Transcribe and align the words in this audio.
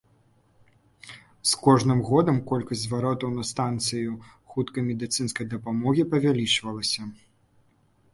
З 1.49 1.57
кожным 1.65 1.99
годам 2.09 2.39
колькасць 2.51 2.81
зваротаў 2.85 3.29
на 3.35 3.43
станцыю 3.49 4.15
хуткай 4.51 4.83
медыцынскай 4.89 5.45
дапамогі 5.53 6.03
павялічвалася. 6.15 7.07